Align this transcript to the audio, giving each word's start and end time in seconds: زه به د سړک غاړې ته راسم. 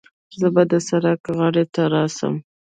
زه 0.39 0.47
به 0.53 0.63
د 0.71 0.73
سړک 0.87 1.21
غاړې 1.37 1.65
ته 1.73 1.81
راسم. 1.93 2.33